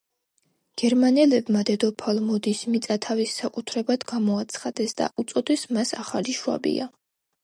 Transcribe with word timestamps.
გერმანელებმა 0.81 1.59
დედოფალ 1.69 2.21
მოდის 2.29 2.61
მიწა 2.75 2.97
თავის 3.07 3.33
საკუთრებად 3.41 4.05
გამოაცხადეს 4.13 4.97
და 5.03 5.11
უწოდეს 5.25 5.67
მას 5.79 5.93
ახალი 6.05 6.35
შვაბია. 6.39 6.89